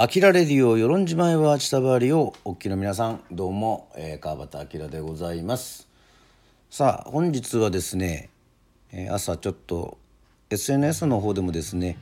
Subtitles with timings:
[0.00, 5.88] アキラレディオ、よろんじまえはちたばりをおっきの皆さん、どうも、えー、川端明でございます。
[6.70, 8.30] さあ、本日はですね、
[8.92, 9.98] えー、朝ちょっと
[10.50, 11.98] SNS の方でもですね、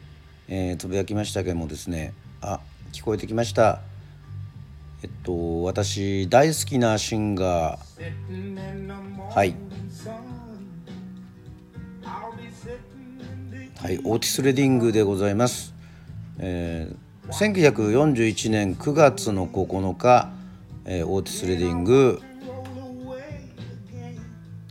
[0.46, 2.12] えー、つぶやきましたけどもですね、
[2.42, 2.60] あ、
[2.92, 3.80] 聞こえてきました。
[5.02, 9.54] えっと、私、大好きなシンガー、はい。
[13.78, 15.72] はい、オーティス・レディングでございます。
[16.38, 20.30] えー1941年9月の9日、
[20.84, 22.22] えー、オーティス・レディング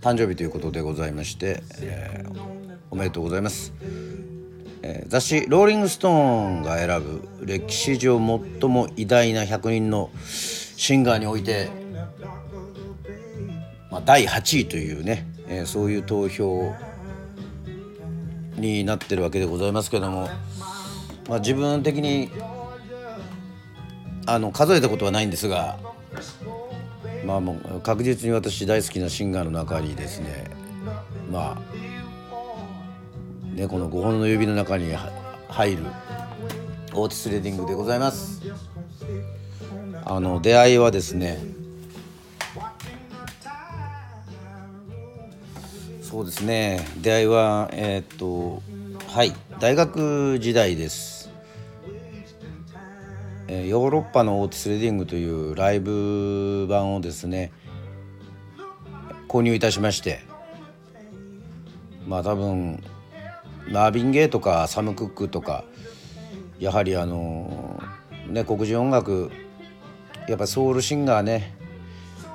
[0.02, 3.74] 誕生日ということでございまして、えー、おめでとうございます、
[4.84, 11.70] えー、雑誌「ローリング・ストーン」が選ぶ歴史上最も偉大な100人のシンガーにおいて、
[13.92, 16.74] まあ、第8位というね、えー、そういう投票
[18.56, 20.30] になってるわけでございますけども
[21.28, 22.32] まあ、自分的に
[24.28, 25.78] あの数えたことはないんですが
[27.26, 30.52] まあもう確実に私大好きなシンガーの中にですね
[31.32, 34.94] まあねこの5本の指の中に
[35.50, 35.84] 入る
[36.94, 38.42] オーティス・レディングでございます。
[40.08, 41.40] あの出会いはですね
[46.02, 48.62] そうですね出会いはえー、っと
[49.08, 51.15] はい大学時代です。
[53.58, 57.54] えヨーロッパのオーティス・レディングというライブ版をですね
[59.30, 60.20] 購入いたしまして
[62.06, 62.84] まあ多分
[63.70, 65.64] マービン・ゲイとかサム・クックとか
[66.60, 67.82] やはりあの
[68.28, 69.32] ね黒人音楽
[70.28, 71.56] やっぱソウルシンガーね、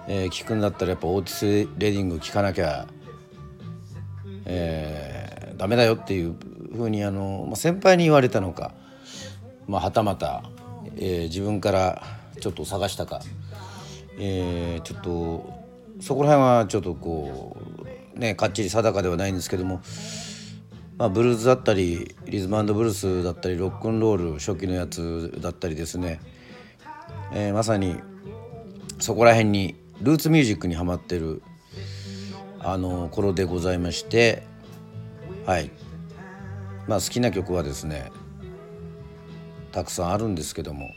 [0.08, 1.46] えー、聞くんだったらやっぱオーティス・
[1.78, 2.86] レディング聞かなきゃ、
[4.46, 6.34] えー、ダメだよっていう
[6.74, 8.72] ふうにあの、まあ、先輩に言われたのか、
[9.66, 10.44] まあ、はたまた
[10.96, 12.02] えー、自分から
[12.40, 13.20] ちょっと探したか、
[14.18, 15.60] えー、ちょっと
[16.00, 17.56] そこら辺はちょっとこ
[18.16, 19.80] うねかっちり定かではないんですけども、
[20.96, 26.20] まあ、ブルーズだったりリズムブルースだったりロックンロール初期のやつだったりですね、
[27.32, 27.96] えー、まさに
[28.98, 31.42] そこら辺にルーツミュージックにはまってる
[32.58, 34.42] あの頃でございまして
[35.46, 35.70] はい。
[36.86, 38.10] まあ好きな曲はですね
[39.72, 40.90] たくさんあるんですけども、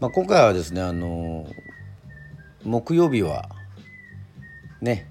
[0.00, 1.46] まあ、今回はですねあの
[2.64, 3.48] 木曜日は
[4.80, 5.08] ね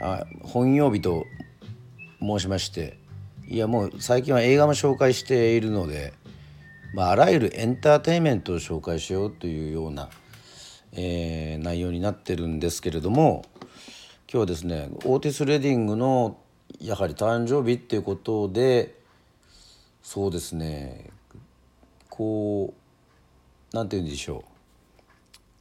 [0.00, 1.26] あ本曜日と
[2.20, 2.98] 申しまして
[3.48, 6.12] いやもう最近は映画も紹介しているので、
[6.94, 10.08] まあ、あらゆるエンターテインメントを紹介しようというような、
[10.92, 13.44] えー、内容になってるんですけれども
[14.32, 16.38] 今日はですねオーティス・レディングの
[16.80, 18.94] やはり誕生日っていうことで
[20.02, 21.10] そうですね
[22.14, 22.74] こ
[23.72, 24.52] う何て言うんでしょう。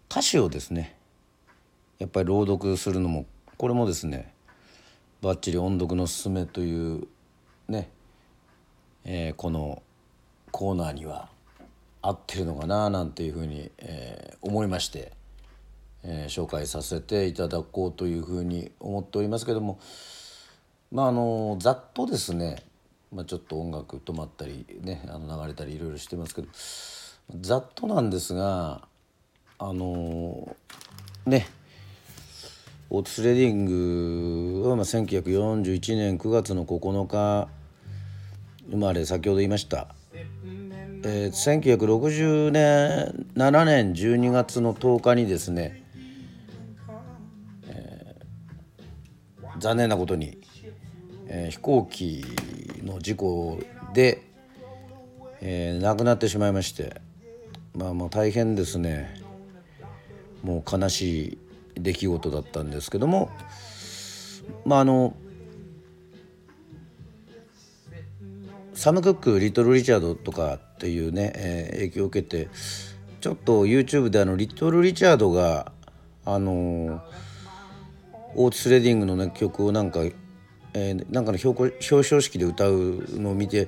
[0.09, 0.97] 歌詞をですね
[1.97, 3.25] やっぱり朗読するのも
[3.55, 4.33] これもですね
[5.21, 7.07] バッチリ音読のすすめという
[7.69, 7.89] ね、
[9.05, 9.81] えー、この
[10.51, 11.29] コーナーには
[12.01, 15.13] 合ってるのかななんていうふうに、えー、思いまして、
[16.03, 19.79] えー、紹介させていただこうというふうに思っておりますけども
[20.91, 22.65] まああのざっとですね
[23.11, 26.47] まあ、ちょっと音楽止まったりねあの流れたりいろいろしてますけど
[27.41, 28.87] ざっとなんですが
[29.59, 30.55] あの
[31.25, 31.47] ね
[32.89, 37.49] オートス・レディングはまあ1941年9月の9日
[38.69, 45.83] 生まれ先ほど言いました、えー、1960年7年12月の10日にですね、
[47.67, 50.37] えー、残念なことに、
[51.27, 52.23] えー、飛行機
[52.83, 53.59] の事故
[53.93, 54.21] で、
[55.41, 57.01] えー、亡くなってしまいまして
[57.75, 59.21] まあもう大変ですね。
[60.43, 61.37] もう悲しい
[61.75, 63.29] 出来事だったんですけども
[64.65, 65.15] まああの
[68.73, 72.49] サム・クックリトル・リチャードとかっていうね、えー、影響を受けて
[73.19, 75.71] ちょっと YouTube であのリトル・リチャードが
[76.25, 77.01] あのー、
[78.35, 79.99] オーティス・レディングの、ね、曲をなんか
[80.73, 83.67] えー、なんかの表表彰式で歌うのを見て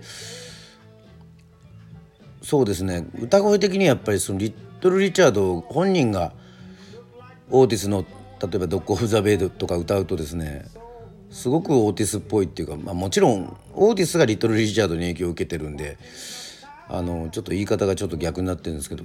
[2.41, 3.07] そうですね。
[3.19, 4.51] 歌声的にやっぱりそのリ
[4.81, 6.33] トル・リチャード本人が
[7.49, 8.05] オーティスの
[8.41, 10.65] 例えば「ドッグ・オフ・ザ・ベイド」とか歌うとですね
[11.29, 15.97] すごくオーティスっぽいっていうか、まあ、もちろんオーティスがリトル・リチャードに影響を受けてるんで
[16.89, 19.03] あのちょっと言い方がちょっと逆になってるんですけど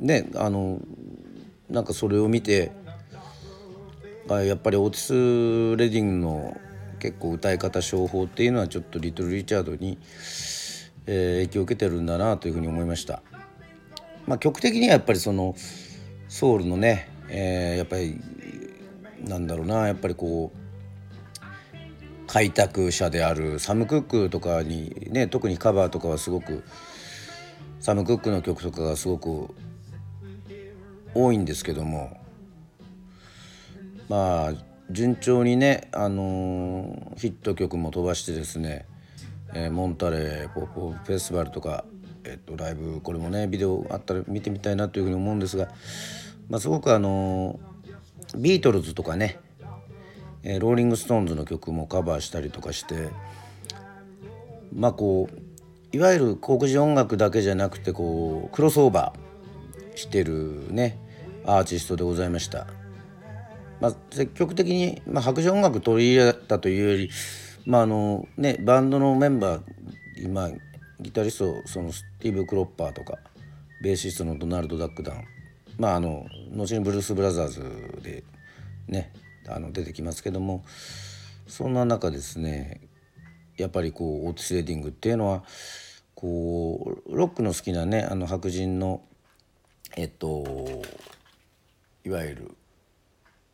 [0.00, 0.80] ねあの
[1.68, 2.72] なんかそれを見て
[4.30, 6.56] あやっぱりオーティス・レディングの
[6.98, 9.98] 結構歌い方商法っていうのはちょっとリトル・リチャードに、
[11.06, 13.22] えー、影響を受けてるんだなというふうに思いました。
[14.26, 15.54] まあ、曲的にはやっぱりその
[16.28, 18.20] ソウルのね、えー、やっぱり
[19.24, 20.58] なんだろうなやっぱりこう
[22.26, 26.62] 開拓者であるサム・クックとかにね特にカバーとかはすごく
[27.80, 29.54] サム・クックの曲とかがすごく
[31.14, 32.20] 多いんですけども
[34.08, 34.52] まあ
[34.90, 38.86] 順調にね、あのー、ヒット曲も飛ばしてですね、
[39.52, 41.84] えー、モンタレーポップフェスティバルとか、
[42.24, 45.68] えっと、ライブこれもねビデオあったら見てみたいなというふうに思うんですが、
[46.48, 49.38] まあ、すごくあのー、ビートルズとかね、
[50.42, 53.10] えー、ローリング・ストーンズの曲もカバーしたりとかして
[54.72, 60.98] まあこういわゆる黒人音楽だけじゃなくてこうクロスオーバーしてるね
[61.44, 62.77] アーティストでございました。
[63.80, 67.10] まあ、積極的に、まあ、白人音楽取り入れたというより、
[67.64, 69.62] まああのね、バンドのメンバー
[70.24, 70.50] 今
[71.00, 73.18] ギタリストそのスティーブ・クロッパーとか
[73.82, 75.24] ベーシストのドナルド・ダックダン
[75.78, 78.24] まああの後にブルース・ブラザーズで
[78.88, 79.12] ね
[79.48, 80.64] あの出てきますけども
[81.46, 82.80] そんな中ですね
[83.56, 85.44] やっぱりこうオーティス・レディングっていうのは
[86.14, 89.02] こうロックの好きなねあの白人の
[89.96, 90.44] えっと
[92.04, 92.54] いわゆる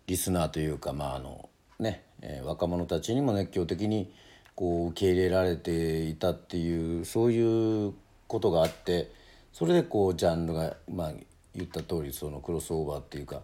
[0.06, 1.48] リスナーというかまああの
[1.78, 4.12] ね、えー、若者たちにも熱狂的に
[4.54, 7.94] こう受け入れられていたっていうそういう
[8.26, 9.10] ことがあって
[9.52, 11.12] それでこうジャンルがまあ
[11.54, 13.42] 言った通りそのクロスオーバーっていうか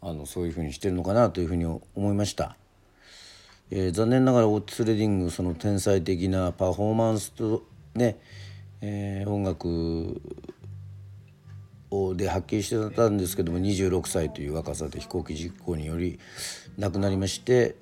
[0.00, 2.56] あのそういうふうにしてるのかなというふうに思いました。
[3.70, 7.62] えー、残念ながらオーティス・レディングその天才的なパフォーマンスと
[7.94, 8.18] ね、
[8.82, 10.20] えー、音楽
[12.16, 16.18] で発見してたんですけども26歳という若さで飛行機事故により
[16.78, 17.76] 亡くなりまして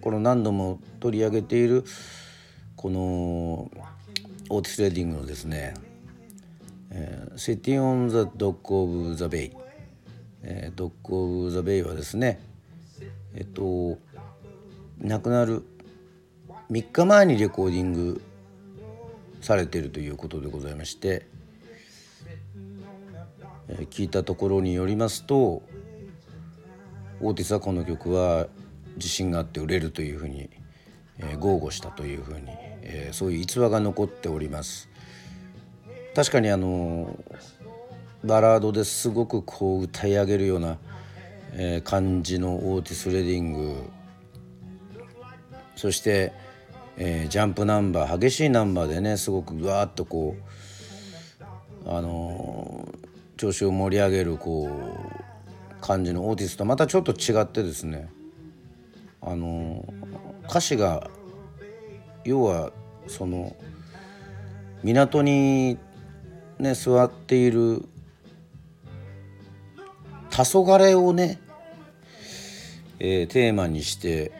[0.00, 1.84] この何度も取り上げている
[2.76, 5.74] このオーティス・レディングのですね
[6.54, 12.40] 「Sittin' On The Dock of the Bay」えー「Dock of the Bay」はですね
[13.34, 13.98] えっと
[15.00, 15.64] 亡くなる
[16.70, 18.22] 3日前にレコーディング
[19.40, 21.26] されているということでございまして
[23.90, 25.62] 聞いたところによりますと
[27.20, 28.46] オーティスはこの曲は
[28.96, 30.48] 自信があって売れるというふうに、
[31.18, 32.46] えー、豪語したというふうに、
[32.82, 34.88] えー、そういう逸話が残っております。
[36.14, 37.18] 確かにあの
[38.24, 40.78] バラードですごくこう歌い上げるような、
[41.52, 43.90] えー、感じのオーティス・レディング
[45.76, 46.32] そして、
[46.96, 50.36] えー、ジャンプナンバー激しいナンバーでねすごくわーっとこ
[51.86, 53.09] うあのー
[53.40, 58.10] 調子を盛り上げるこう感じのオーティスとまたちょっと違ってですね。
[59.22, 59.82] あの
[60.46, 61.08] 歌詞が
[62.22, 62.70] 要は
[63.06, 63.56] その
[64.82, 65.78] 港に
[66.58, 67.82] ね座っている
[70.28, 71.40] 黄昏をね、
[72.98, 74.32] えー、テーマにして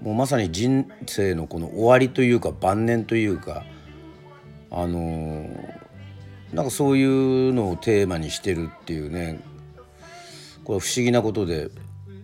[0.00, 3.66] もうまさに人生のこの終わりというか晩年というか
[4.70, 5.67] あのー
[6.52, 9.40] なんかそういうのをテーマにしてるっていうね。
[10.64, 11.70] これ不思議なことで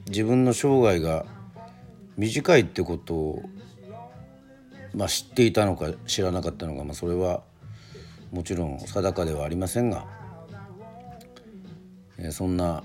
[0.07, 1.25] 自分の生涯が
[2.19, 3.43] 短いってことを、
[4.95, 7.43] まあ、知っていたのか知らなかったのか、まあ、それは
[8.33, 10.07] もちろん定かではありませんが、
[12.19, 12.83] えー、そんな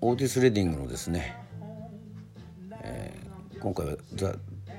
[0.00, 1.36] オーティス・レディングのですね、
[2.82, 4.34] えー、今回は「The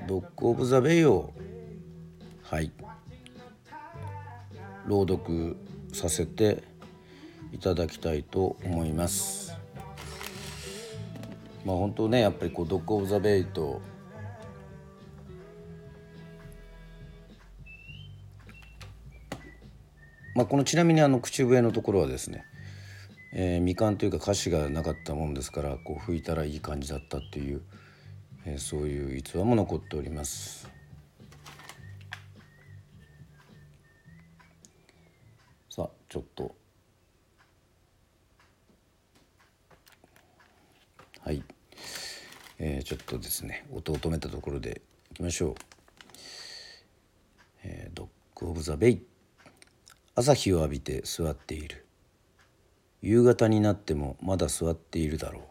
[0.06, 1.32] Dock of the Bay」を
[2.42, 2.70] はい
[4.86, 5.56] 朗読
[5.92, 6.62] させて
[7.52, 9.56] いただきたいと思います。
[11.64, 13.92] まあ本当ねやっぱりこう「Dock of the Bay と」
[20.34, 22.44] まあ、このちなみにあの口笛のところはですね、
[23.34, 27.60] えー、未完というか歌詞がなかったもんですからこう吹いたらいい感じだったっていう、
[28.46, 30.70] えー、そういう逸話も残っております。
[36.12, 36.54] ちょっと。
[41.20, 41.42] はい、
[42.58, 45.54] えー、ちょっとですね音を止めたところでいきましょう、
[47.64, 48.06] えー、ドッ
[48.38, 49.06] グ・オブ・ザ・ベイ。
[50.14, 51.86] 朝日を浴びて座っている。
[53.00, 55.42] 夕方になってもまだ座っているだろう。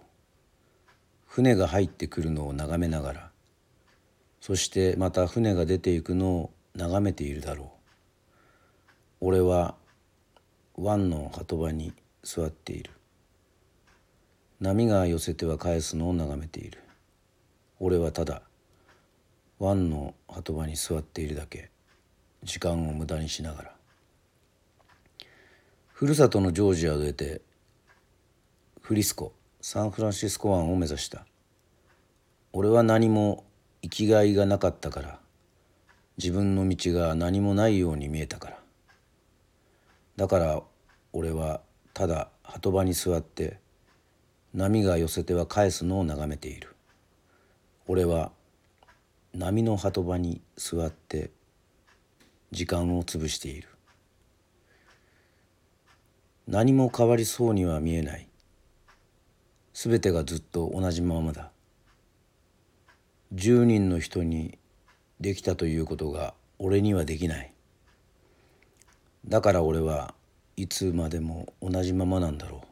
[1.25, 3.31] 船が入ってくるのを眺めながら。
[4.39, 7.67] そしてまた船が出ていくのを眺めているだろう。
[9.21, 9.80] 俺は
[10.77, 12.91] 湾の鳩場に座っている。
[14.59, 16.81] 波が寄せては返すのを眺めている。
[17.79, 18.41] 俺はただ
[19.59, 21.69] 湾の鳩場に座っているだけ。
[22.43, 23.75] 時間を無駄にしながら。
[25.87, 27.41] ふるさとのジョージアを出て
[28.81, 31.25] フリスコサンフランシスコ湾を目指した。
[32.53, 33.43] 俺は何も
[33.81, 35.19] 生きがいがなかったから。
[36.17, 38.60] 自分の道が何もないように見えたから。
[40.21, 40.61] だから
[41.13, 41.61] 俺は
[41.95, 43.57] ただ鳩場に座って
[44.53, 46.75] 波が寄せては返すのを眺めている。
[47.87, 48.31] 俺は
[49.33, 51.31] 波の鳩場に座って
[52.51, 53.67] 時間を潰している。
[56.47, 58.27] 何も変わりそうには見えない。
[59.73, 61.49] すべてがずっと同じままだ。
[63.33, 64.59] 10人の人に
[65.19, 67.50] できたということが俺にはできない。
[69.25, 70.13] だから俺は
[70.57, 72.67] いつまでも同じままなんだろう。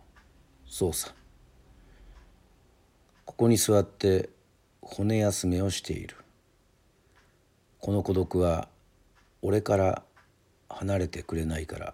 [0.65, 1.13] そうさ。
[3.25, 4.29] ここに座って
[4.82, 6.15] 骨休めをしている。
[7.79, 8.68] この孤独は
[9.41, 10.03] 俺から
[10.68, 11.94] 離れてくれないから。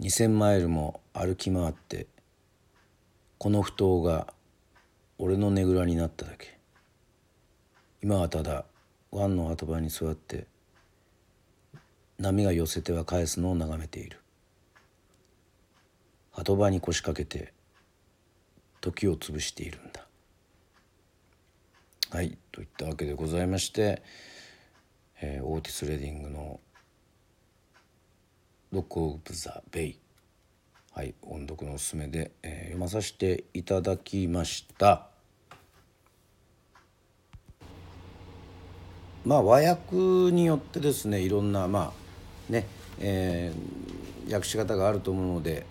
[0.00, 2.06] 2,000マイルも歩き回って
[3.38, 4.32] この不当が
[5.18, 6.58] 俺のねぐらになっただけ。
[8.00, 8.64] 今はただ
[9.10, 10.46] 湾の後場に座って
[12.18, 14.18] 波が寄せては返すのを眺めている。
[16.32, 17.52] 鳩場に腰掛けて
[18.80, 20.04] 時を潰しているんだ。
[22.10, 24.02] はいといったわけでございまして、
[25.20, 26.58] えー、オーティス・レディングの
[28.72, 29.98] 「ロック・オブ・ザ・ベイ」
[30.92, 35.06] はい音読のおすすめで、えー、読まさせていただきました。
[39.24, 39.96] まあ和訳
[40.32, 42.07] によってですねいろんなまあ
[42.48, 42.66] ね、
[43.00, 45.66] えー、訳し方があると思うので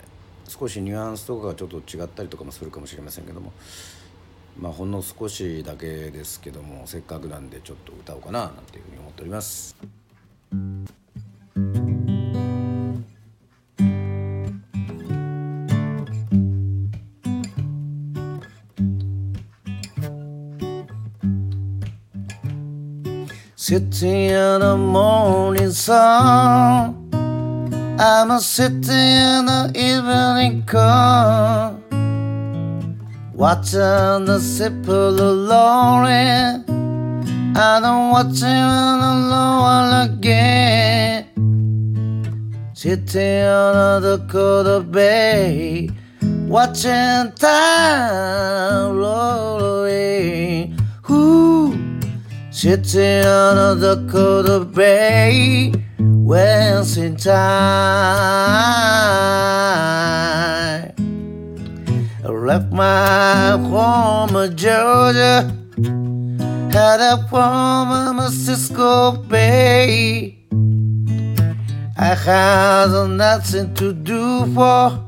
[0.48, 3.52] 少しニュアンスとかがちょっと違ったりとかもするかもしれませんけども
[4.58, 9.76] まあほんの少しだけですけどもせっかくなんでちょっと歌おうかななんていうふうに思っております。
[23.68, 27.10] Sitting in the morning sun.
[28.00, 31.76] I'm a sitting in the evening car
[33.34, 41.26] Watching the simple alone I don't watch it alone again.
[42.72, 45.90] Sitting on the cold bay
[46.22, 50.72] Watching time roll away.
[51.10, 51.47] Ooh.
[52.60, 57.38] Sitting on the cold bay, wasting time.
[62.24, 65.54] I left my home in Georgia,
[66.72, 70.36] had a home in Cisco Bay.
[71.96, 74.98] I had nothing to do for,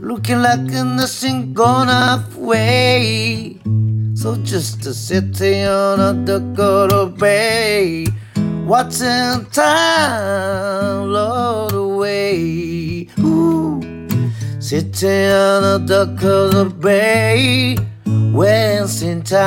[0.00, 3.60] looking like nothing gone halfway.
[4.16, 8.06] So just a city on a Dakota bay.
[8.64, 13.08] What's in time, Lord away?
[13.18, 13.82] Ooh,
[14.58, 17.76] city on a Dakota bay.
[18.32, 19.46] Where's in time?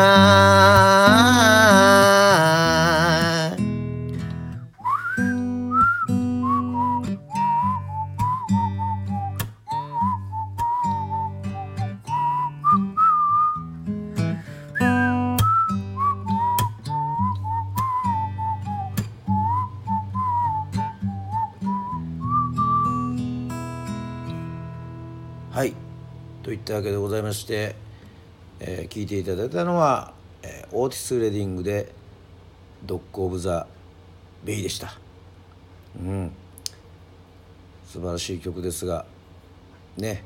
[26.49, 27.75] といったわけでございまして、
[28.59, 31.93] えー、聞いていただいたのは、えー、オーティス・レディングで
[32.83, 33.67] 「ドッグ・オブ・ザ・
[34.43, 34.97] ベイ」でした。
[36.03, 36.31] うん。
[37.85, 39.05] 素晴らしい曲ですが
[39.95, 40.23] ね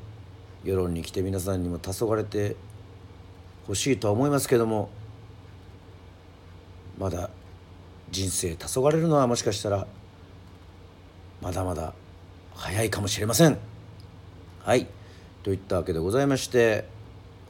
[0.64, 2.56] 世論に来て皆さんにも黄昏れて
[3.66, 4.88] ほしいとは思いますけども
[6.98, 7.28] まだ
[8.10, 9.86] 人生黄昏れるのはもしかしたら
[11.42, 11.92] まだまだ
[12.54, 13.58] 早いかもしれません。
[14.60, 14.86] はい。
[15.44, 16.86] といったわけでございまして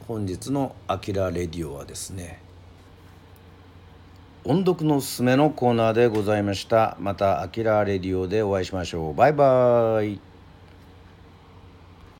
[0.07, 2.41] 本日の「あきらレディオ」はですね
[4.43, 6.97] 音読のすすめのコーナーでございました。
[6.99, 9.15] また「あきらレディオ」でお会いしましょう。
[9.15, 10.34] バイバーイ。